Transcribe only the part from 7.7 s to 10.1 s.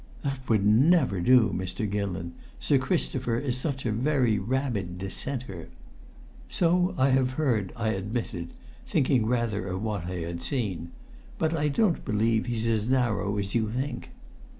I admitted, thinking rather of what